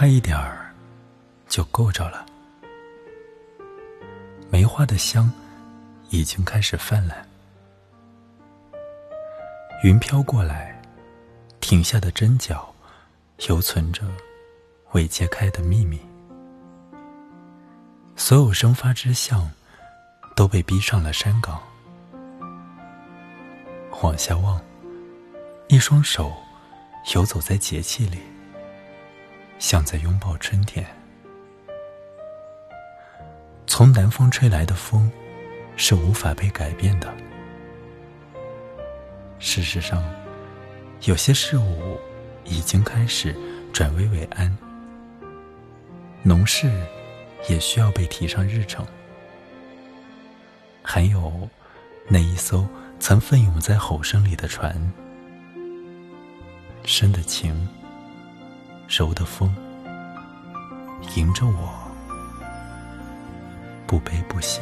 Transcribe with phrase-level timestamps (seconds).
[0.00, 0.72] 差一点儿
[1.48, 2.24] 就够着了。
[4.48, 5.28] 梅花的香
[6.10, 7.28] 已经开始泛滥，
[9.82, 10.80] 云飘过来，
[11.58, 12.72] 停下的针脚
[13.48, 14.04] 犹存着
[14.92, 16.00] 未揭开的秘密。
[18.14, 19.50] 所有生发之象
[20.36, 21.60] 都被逼上了山岗。
[24.00, 24.62] 往下望，
[25.66, 26.32] 一双手
[27.16, 28.20] 游走在节气里，
[29.58, 30.86] 像在拥抱春天。
[33.66, 35.10] 从南方吹来的风，
[35.76, 37.12] 是无法被改变的。
[39.38, 40.02] 事实上，
[41.04, 41.98] 有些事物
[42.44, 43.36] 已经开始
[43.72, 44.56] 转危为安，
[46.22, 46.70] 农事
[47.48, 48.84] 也需要被提上日程。
[50.82, 51.48] 还有
[52.08, 52.66] 那一艘
[52.98, 54.92] 曾奋勇在吼声里的船，
[56.84, 57.68] 深的情，
[58.88, 59.54] 柔的风，
[61.14, 61.74] 迎着我。
[63.86, 64.60] 不悲不喜。